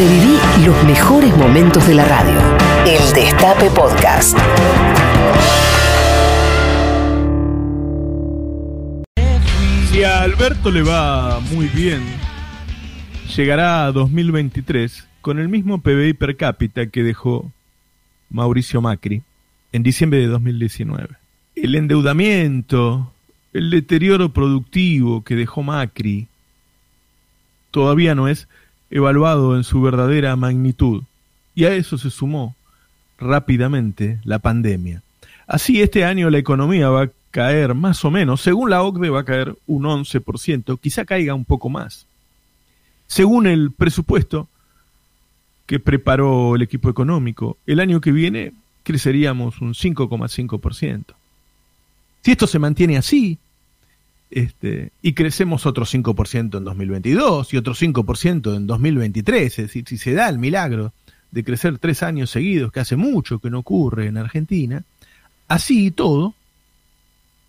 Reviví 0.00 0.38
los 0.64 0.82
mejores 0.84 1.36
momentos 1.36 1.86
de 1.86 1.94
la 1.94 2.06
radio. 2.06 2.40
El 2.86 3.12
Destape 3.12 3.68
Podcast. 3.68 4.34
Si 9.90 10.02
a 10.02 10.22
Alberto 10.22 10.70
le 10.70 10.80
va 10.80 11.40
muy 11.52 11.66
bien, 11.66 12.00
llegará 13.36 13.84
a 13.84 13.92
2023 13.92 15.06
con 15.20 15.38
el 15.38 15.50
mismo 15.50 15.82
PBI 15.82 16.14
per 16.14 16.34
cápita 16.38 16.86
que 16.86 17.02
dejó 17.02 17.52
Mauricio 18.30 18.80
Macri 18.80 19.20
en 19.70 19.82
diciembre 19.82 20.20
de 20.20 20.28
2019. 20.28 21.08
El 21.56 21.74
endeudamiento, 21.74 23.12
el 23.52 23.68
deterioro 23.68 24.32
productivo 24.32 25.22
que 25.24 25.36
dejó 25.36 25.62
Macri 25.62 26.26
todavía 27.70 28.14
no 28.14 28.28
es 28.28 28.48
evaluado 28.90 29.56
en 29.56 29.64
su 29.64 29.80
verdadera 29.80 30.34
magnitud. 30.36 31.02
Y 31.54 31.64
a 31.64 31.74
eso 31.74 31.98
se 31.98 32.10
sumó 32.10 32.54
rápidamente 33.18 34.18
la 34.24 34.38
pandemia. 34.38 35.02
Así 35.46 35.82
este 35.82 36.04
año 36.04 36.30
la 36.30 36.38
economía 36.38 36.88
va 36.90 37.02
a 37.04 37.10
caer 37.30 37.74
más 37.74 38.04
o 38.04 38.10
menos, 38.10 38.40
según 38.40 38.70
la 38.70 38.82
OCDE 38.82 39.10
va 39.10 39.20
a 39.20 39.24
caer 39.24 39.56
un 39.66 39.84
11%, 39.84 40.78
quizá 40.80 41.04
caiga 41.04 41.34
un 41.34 41.44
poco 41.44 41.68
más. 41.68 42.06
Según 43.06 43.46
el 43.46 43.70
presupuesto 43.72 44.48
que 45.66 45.78
preparó 45.78 46.56
el 46.56 46.62
equipo 46.62 46.90
económico, 46.90 47.56
el 47.66 47.80
año 47.80 48.00
que 48.00 48.12
viene 48.12 48.52
creceríamos 48.82 49.60
un 49.60 49.74
5,5%. 49.74 51.04
Si 52.22 52.30
esto 52.32 52.46
se 52.46 52.58
mantiene 52.58 52.96
así, 52.96 53.38
este, 54.30 54.92
y 55.02 55.12
crecemos 55.14 55.66
otro 55.66 55.84
5% 55.84 56.58
en 56.58 56.64
2022 56.64 57.52
y 57.52 57.56
otro 57.56 57.74
5% 57.74 58.56
en 58.56 58.66
2023, 58.66 59.46
es 59.46 59.56
decir, 59.56 59.84
si 59.88 59.98
se 59.98 60.12
da 60.12 60.28
el 60.28 60.38
milagro 60.38 60.92
de 61.30 61.44
crecer 61.44 61.78
tres 61.78 62.02
años 62.02 62.30
seguidos, 62.30 62.72
que 62.72 62.80
hace 62.80 62.96
mucho 62.96 63.38
que 63.38 63.50
no 63.50 63.58
ocurre 63.60 64.06
en 64.06 64.16
Argentina, 64.16 64.84
así 65.48 65.86
y 65.86 65.90
todo, 65.90 66.34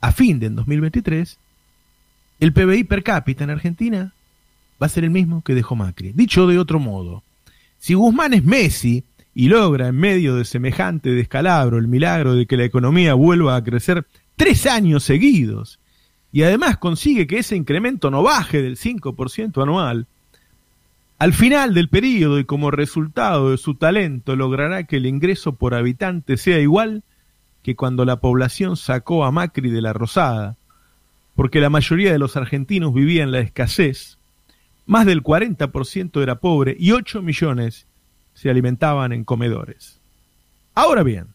a 0.00 0.12
fin 0.12 0.38
de 0.38 0.46
en 0.46 0.56
2023, 0.56 1.36
el 2.40 2.52
PBI 2.52 2.84
per 2.84 3.02
cápita 3.02 3.44
en 3.44 3.50
Argentina 3.50 4.12
va 4.80 4.86
a 4.86 4.90
ser 4.90 5.04
el 5.04 5.10
mismo 5.10 5.42
que 5.42 5.54
dejó 5.54 5.74
Macri. 5.74 6.12
Dicho 6.12 6.46
de 6.46 6.58
otro 6.58 6.78
modo, 6.78 7.24
si 7.80 7.94
Guzmán 7.94 8.34
es 8.34 8.44
Messi 8.44 9.02
y 9.34 9.48
logra 9.48 9.88
en 9.88 9.96
medio 9.96 10.36
de 10.36 10.44
semejante 10.44 11.10
descalabro 11.10 11.78
el 11.78 11.88
milagro 11.88 12.34
de 12.34 12.46
que 12.46 12.56
la 12.56 12.64
economía 12.64 13.14
vuelva 13.14 13.56
a 13.56 13.64
crecer 13.64 14.06
tres 14.36 14.66
años 14.66 15.02
seguidos 15.02 15.80
y 16.32 16.42
además 16.42 16.78
consigue 16.78 17.26
que 17.26 17.38
ese 17.38 17.56
incremento 17.56 18.10
no 18.10 18.22
baje 18.22 18.62
del 18.62 18.76
5% 18.76 19.62
anual, 19.62 20.06
al 21.18 21.32
final 21.32 21.74
del 21.74 21.88
periodo 21.88 22.38
y 22.38 22.44
como 22.44 22.70
resultado 22.70 23.50
de 23.50 23.58
su 23.58 23.74
talento 23.74 24.36
logrará 24.36 24.84
que 24.84 24.96
el 24.96 25.06
ingreso 25.06 25.52
por 25.52 25.74
habitante 25.74 26.36
sea 26.36 26.60
igual 26.60 27.02
que 27.62 27.74
cuando 27.74 28.04
la 28.04 28.20
población 28.20 28.76
sacó 28.76 29.24
a 29.24 29.32
Macri 29.32 29.70
de 29.70 29.82
la 29.82 29.92
Rosada, 29.92 30.56
porque 31.34 31.60
la 31.60 31.70
mayoría 31.70 32.12
de 32.12 32.18
los 32.18 32.36
argentinos 32.36 32.94
vivía 32.94 33.24
en 33.24 33.32
la 33.32 33.40
escasez, 33.40 34.18
más 34.86 35.06
del 35.06 35.22
40% 35.22 36.22
era 36.22 36.36
pobre 36.36 36.76
y 36.78 36.92
8 36.92 37.20
millones 37.20 37.86
se 38.34 38.48
alimentaban 38.48 39.12
en 39.12 39.24
comedores. 39.24 40.00
Ahora 40.74 41.02
bien, 41.02 41.26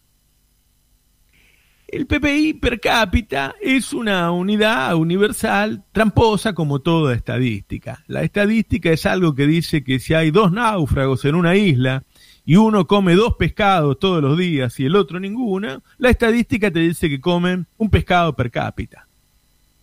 el 1.93 2.07
PPI 2.07 2.55
per 2.55 2.79
cápita 2.79 3.53
es 3.61 3.93
una 3.93 4.31
unidad 4.31 4.95
universal 4.95 5.83
tramposa 5.91 6.53
como 6.53 6.79
toda 6.79 7.13
estadística. 7.13 8.03
La 8.07 8.23
estadística 8.23 8.89
es 8.89 9.05
algo 9.05 9.35
que 9.35 9.45
dice 9.45 9.83
que 9.83 9.99
si 9.99 10.15
hay 10.15 10.31
dos 10.31 10.51
náufragos 10.51 11.23
en 11.25 11.35
una 11.35 11.55
isla 11.55 12.03
y 12.45 12.55
uno 12.55 12.87
come 12.87 13.13
dos 13.13 13.35
pescados 13.35 13.99
todos 13.99 14.23
los 14.23 14.35
días 14.39 14.79
y 14.79 14.85
el 14.85 14.95
otro 14.95 15.19
ninguno, 15.19 15.83
la 15.99 16.09
estadística 16.09 16.71
te 16.71 16.79
dice 16.79 17.09
que 17.09 17.21
comen 17.21 17.67
un 17.77 17.91
pescado 17.91 18.35
per 18.35 18.49
cápita. 18.49 19.07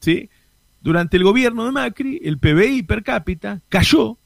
¿Sí? 0.01 0.29
Durante 0.81 1.17
el 1.17 1.23
gobierno 1.23 1.65
de 1.65 1.71
Macri, 1.71 2.21
el 2.25 2.39
PBI 2.39 2.83
per 2.83 3.05
cápita 3.05 3.63
cayó, 3.69 4.19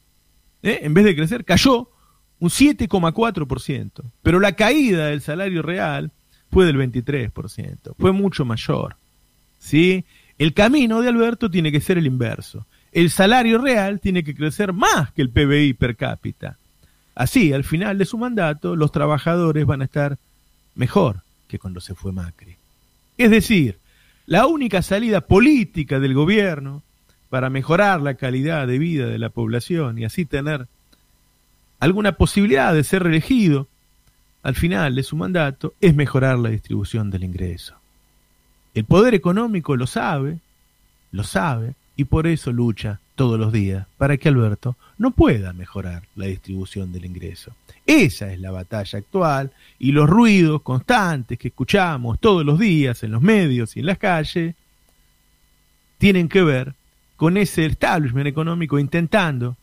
¿eh? 0.63 0.81
en 0.83 0.95
vez 0.95 1.05
de 1.05 1.15
crecer, 1.15 1.45
cayó 1.45 1.91
un 2.39 2.49
7,4%. 2.49 4.11
Pero 4.23 4.41
la 4.41 4.53
caída 4.53 5.09
del 5.09 5.21
salario 5.21 5.61
real 5.61 6.13
fue 6.55 6.67
del 6.67 6.77
23%, 6.77 7.97
fue 7.99 8.13
mucho 8.13 8.45
mayor. 8.45 8.95
¿sí? 9.59 10.05
El 10.39 10.55
camino 10.55 11.03
de 11.03 11.09
Alberto 11.09 11.51
tiene 11.51 11.73
que 11.73 11.81
ser 11.81 11.99
el 11.99 12.07
inverso. 12.07 12.65
El 12.93 13.11
salario 13.11 13.59
real 13.59 13.99
tiene 13.99 14.23
que 14.23 14.37
crecer 14.37 14.73
más 14.73 15.11
que 15.11 15.23
el 15.23 15.31
PBI 15.31 15.75
per 15.75 15.97
cápita. 15.97 16.57
Así, 17.17 17.53
al 17.53 17.65
final 17.65 17.99
de 17.99 18.05
su 18.05 18.19
mandato, 18.19 18.77
los 18.77 18.93
trabajadores 18.93 19.67
van 19.67 19.83
a 19.83 19.87
estar 19.87 20.17
mejor 20.77 21.23
que 21.49 21.59
cuando 21.59 21.81
se 21.81 21.97
fue 21.97 22.13
Macri. 22.13 22.55
Es 23.19 23.33
decir, 23.33 23.79
la 24.27 24.47
única 24.47 24.81
salida 24.81 25.23
política 25.23 25.99
del 25.99 26.15
gobierno 26.15 26.85
para 27.31 27.51
mejorar 27.51 28.01
la 28.01 28.15
calidad 28.15 28.69
de 28.69 28.79
vida 28.79 29.07
de 29.07 29.19
la 29.19 29.31
población 29.31 29.99
y 29.99 30.05
así 30.05 30.25
tener 30.25 30.69
alguna 31.81 32.13
posibilidad 32.13 32.73
de 32.73 32.85
ser 32.85 33.03
reelegido 33.03 33.67
al 34.45 34.55
final 34.55 34.95
de 34.95 35.03
su 35.03 35.17
mandato 35.17 35.73
es 35.81 35.95
mejorar 35.95 36.39
la 36.39 36.51
distribución 36.51 37.11
del 37.11 37.25
ingreso. 37.25 37.75
El 38.75 38.85
poder 38.85 39.15
económico 39.15 39.75
lo 39.75 39.87
sabe, 39.87 40.39
lo 41.13 41.25
sabe, 41.25 41.75
y 41.97 42.05
por 42.05 42.27
eso 42.27 42.53
lucha 42.53 43.01
todos 43.15 43.39
los 43.39 43.53
días 43.53 43.87
para 43.97 44.19
que 44.19 44.29
Alberto 44.29 44.77
no 44.99 45.13
pueda 45.13 45.55
mejorar 45.55 46.03
la 46.15 46.27
distribución 46.27 46.93
del 46.93 47.07
ingreso. 47.07 47.53
Esa 47.87 48.33
es 48.33 48.39
la 48.39 48.51
batalla 48.51 48.99
actual 48.99 49.51
y 49.79 49.93
los 49.93 50.11
ruidos 50.11 50.61
constantes 50.61 51.39
que 51.39 51.49
escuchamos 51.49 52.21
todos 52.21 52.45
los 52.45 52.59
días 52.59 53.03
en 53.03 53.13
los 53.13 53.23
medios 53.23 53.77
y 53.77 53.81
en 53.81 53.87
las 53.87 53.99
calles 53.99 54.55
tienen 55.97 56.29
que 56.29 56.43
ver 56.43 56.75
con 57.17 57.39
ese 57.39 57.65
establishment 57.65 58.27
económico 58.27 58.79
intentando 58.79 59.57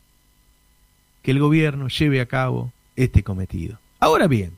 que 1.22 1.30
el 1.30 1.38
gobierno 1.38 1.86
lleve 1.86 2.20
a 2.20 2.26
cabo 2.26 2.72
este 2.96 3.22
cometido. 3.22 3.78
Ahora 4.00 4.26
bien, 4.26 4.56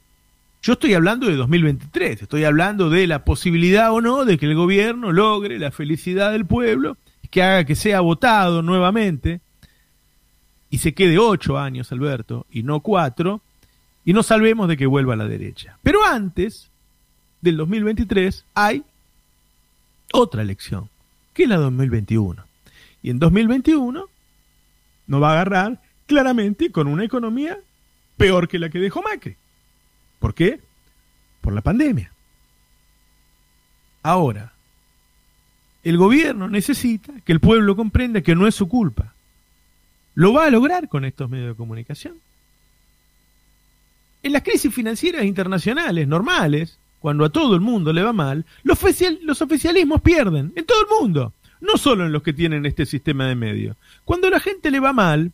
yo 0.64 0.72
estoy 0.72 0.94
hablando 0.94 1.26
de 1.26 1.36
2023, 1.36 2.22
estoy 2.22 2.44
hablando 2.44 2.88
de 2.88 3.06
la 3.06 3.22
posibilidad 3.22 3.92
o 3.92 4.00
no 4.00 4.24
de 4.24 4.38
que 4.38 4.46
el 4.46 4.54
gobierno 4.54 5.12
logre 5.12 5.58
la 5.58 5.70
felicidad 5.70 6.32
del 6.32 6.46
pueblo, 6.46 6.96
que 7.30 7.42
haga 7.42 7.64
que 7.64 7.74
sea 7.74 8.00
votado 8.00 8.62
nuevamente 8.62 9.42
y 10.70 10.78
se 10.78 10.94
quede 10.94 11.18
ocho 11.18 11.58
años, 11.58 11.92
Alberto, 11.92 12.46
y 12.50 12.62
no 12.62 12.80
cuatro, 12.80 13.42
y 14.06 14.14
no 14.14 14.22
salvemos 14.22 14.66
de 14.66 14.78
que 14.78 14.86
vuelva 14.86 15.12
a 15.12 15.18
la 15.18 15.28
derecha. 15.28 15.76
Pero 15.82 16.02
antes 16.02 16.70
del 17.42 17.58
2023 17.58 18.46
hay 18.54 18.84
otra 20.14 20.40
elección, 20.40 20.88
que 21.34 21.42
es 21.42 21.48
la 21.50 21.56
2021. 21.58 22.42
Y 23.02 23.10
en 23.10 23.18
2021 23.18 24.06
nos 25.08 25.22
va 25.22 25.28
a 25.28 25.32
agarrar 25.32 25.82
claramente 26.06 26.72
con 26.72 26.86
una 26.86 27.04
economía 27.04 27.58
peor 28.16 28.48
que 28.48 28.58
la 28.58 28.70
que 28.70 28.78
dejó 28.78 29.02
Macri. 29.02 29.36
¿Por 30.18 30.34
qué? 30.34 30.60
Por 31.40 31.52
la 31.52 31.60
pandemia. 31.60 32.12
Ahora, 34.02 34.52
el 35.82 35.98
gobierno 35.98 36.48
necesita 36.48 37.12
que 37.24 37.32
el 37.32 37.40
pueblo 37.40 37.76
comprenda 37.76 38.22
que 38.22 38.34
no 38.34 38.46
es 38.46 38.54
su 38.54 38.68
culpa. 38.68 39.14
Lo 40.14 40.32
va 40.32 40.46
a 40.46 40.50
lograr 40.50 40.88
con 40.88 41.04
estos 41.04 41.28
medios 41.28 41.48
de 41.48 41.54
comunicación. 41.54 42.14
En 44.22 44.32
las 44.32 44.42
crisis 44.42 44.72
financieras 44.72 45.24
internacionales 45.24 46.08
normales, 46.08 46.78
cuando 47.00 47.24
a 47.24 47.30
todo 47.30 47.54
el 47.54 47.60
mundo 47.60 47.92
le 47.92 48.02
va 48.02 48.14
mal, 48.14 48.46
los, 48.62 48.78
los 49.22 49.42
oficialismos 49.42 50.00
pierden, 50.00 50.52
en 50.56 50.64
todo 50.64 50.80
el 50.80 50.86
mundo, 51.00 51.34
no 51.60 51.76
solo 51.76 52.06
en 52.06 52.12
los 52.12 52.22
que 52.22 52.32
tienen 52.32 52.64
este 52.64 52.86
sistema 52.86 53.26
de 53.26 53.34
medios. 53.34 53.76
Cuando 54.06 54.28
a 54.28 54.30
la 54.30 54.40
gente 54.40 54.70
le 54.70 54.80
va 54.80 54.94
mal, 54.94 55.32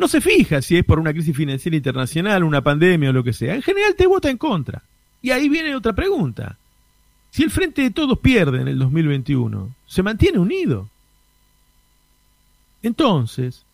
no 0.00 0.08
se 0.08 0.20
fija 0.20 0.62
si 0.62 0.78
es 0.78 0.84
por 0.84 0.98
una 0.98 1.12
crisis 1.12 1.36
financiera 1.36 1.76
internacional, 1.76 2.42
una 2.42 2.62
pandemia 2.62 3.10
o 3.10 3.12
lo 3.12 3.22
que 3.22 3.34
sea. 3.34 3.54
En 3.54 3.62
general 3.62 3.94
te 3.94 4.06
vota 4.06 4.30
en 4.30 4.38
contra. 4.38 4.82
Y 5.22 5.30
ahí 5.30 5.48
viene 5.48 5.76
otra 5.76 5.92
pregunta. 5.92 6.56
Si 7.30 7.42
el 7.42 7.50
Frente 7.50 7.82
de 7.82 7.90
Todos 7.90 8.18
pierde 8.18 8.62
en 8.62 8.68
el 8.68 8.78
2021, 8.78 9.74
¿se 9.86 10.02
mantiene 10.02 10.38
unido? 10.38 10.88
Entonces, 12.82 13.64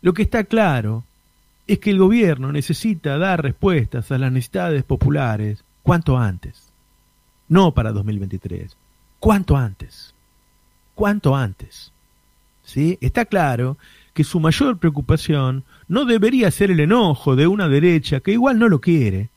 lo 0.00 0.14
que 0.14 0.22
está 0.22 0.44
claro 0.44 1.04
es 1.66 1.80
que 1.80 1.90
el 1.90 1.98
gobierno 1.98 2.52
necesita 2.52 3.18
dar 3.18 3.42
respuestas 3.42 4.10
a 4.12 4.18
las 4.18 4.32
necesidades 4.32 4.84
populares 4.84 5.64
cuanto 5.82 6.16
antes. 6.16 6.68
No 7.48 7.74
para 7.74 7.92
2023, 7.92 8.76
cuanto 9.18 9.56
antes. 9.56 10.14
Cuanto 10.94 11.34
antes. 11.34 11.92
¿Sí? 12.62 12.96
Está 13.00 13.24
claro 13.24 13.76
que 14.18 14.24
su 14.24 14.40
mayor 14.40 14.78
preocupación 14.78 15.62
no 15.86 16.04
debería 16.04 16.50
ser 16.50 16.72
el 16.72 16.80
enojo 16.80 17.36
de 17.36 17.46
una 17.46 17.68
derecha 17.68 18.18
que 18.18 18.32
igual 18.32 18.58
no 18.58 18.68
lo 18.68 18.80
quiere, 18.80 19.28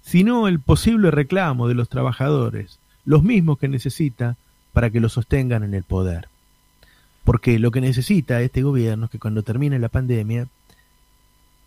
sino 0.00 0.48
el 0.48 0.58
posible 0.58 1.10
reclamo 1.10 1.68
de 1.68 1.74
los 1.74 1.90
trabajadores, 1.90 2.78
los 3.04 3.22
mismos 3.22 3.58
que 3.58 3.68
necesita 3.68 4.38
para 4.72 4.88
que 4.88 5.00
lo 5.00 5.10
sostengan 5.10 5.64
en 5.64 5.74
el 5.74 5.82
poder. 5.82 6.28
Porque 7.24 7.58
lo 7.58 7.70
que 7.72 7.82
necesita 7.82 8.40
este 8.40 8.62
gobierno 8.62 9.04
es 9.04 9.10
que 9.10 9.18
cuando 9.18 9.42
termine 9.42 9.78
la 9.78 9.90
pandemia 9.90 10.48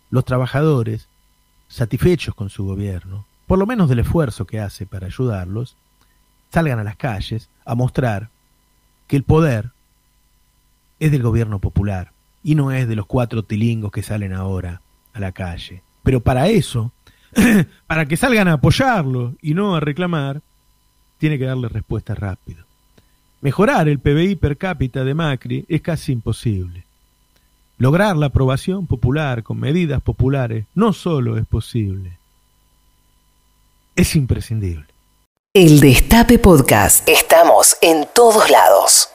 los 0.10 0.26
trabajadores, 0.26 1.08
satisfechos 1.68 2.34
con 2.34 2.50
su 2.50 2.66
gobierno, 2.66 3.28
por 3.46 3.60
lo 3.60 3.68
menos 3.68 3.90
del 3.90 4.00
esfuerzo 4.00 4.46
que 4.46 4.60
hace 4.60 4.88
para 4.88 5.06
ayudarlos, 5.06 5.76
salgan 6.52 6.80
a 6.80 6.84
las 6.84 6.96
calles 6.96 7.48
a 7.64 7.76
mostrar 7.76 8.30
que 9.06 9.18
el 9.18 9.24
poder 9.24 9.70
es 11.00 11.12
del 11.12 11.22
gobierno 11.22 11.60
popular 11.60 12.15
y 12.45 12.53
no 12.53 12.71
es 12.71 12.88
de 12.88 12.95
los 12.95 13.07
cuatro 13.07 13.42
tilingos 13.42 13.92
que 13.92 14.03
salen 14.03 14.31
ahora 14.31 14.80
a 15.13 15.19
la 15.19 15.31
calle. 15.31 15.81
Pero 16.03 16.19
para 16.19 16.47
eso, 16.47 16.92
para 17.88 18.06
que 18.06 18.18
salgan 18.18 18.47
a 18.47 18.53
apoyarlo 18.53 19.33
y 19.42 19.56
no 19.56 19.75
a 19.75 19.80
reclamar, 19.80 20.42
tiene 21.18 21.39
que 21.39 21.45
darle 21.45 21.69
respuesta 21.69 22.13
rápido. 22.13 22.63
Mejorar 23.42 23.89
el 23.89 23.97
PBI 23.97 24.36
per 24.36 24.57
cápita 24.57 25.03
de 25.03 25.15
Macri 25.15 25.65
es 25.68 25.81
casi 25.81 26.12
imposible. 26.12 26.86
Lograr 27.80 28.15
la 28.15 28.27
aprobación 28.27 28.86
popular 28.86 29.42
con 29.42 29.59
medidas 29.59 30.03
populares 30.03 30.65
no 30.75 30.94
solo 30.94 31.39
es 31.39 31.47
posible, 31.47 32.19
es 33.95 34.15
imprescindible. 34.15 34.86
El 35.51 35.80
Destape 35.80 36.38
Podcast. 36.38 37.09
Estamos 37.09 37.75
en 37.81 38.07
todos 38.13 38.51
lados. 38.51 39.09